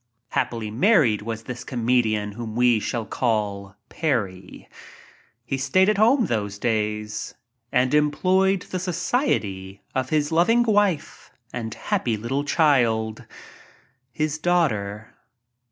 [0.29, 4.67] Happily married "was this comedian whom we shall call Parry.
[5.45, 7.35] He stayed at home those days
[7.71, 13.25] and enjoyed the society of his loving wife and happy little child—
[14.11, 15.13] his daughter.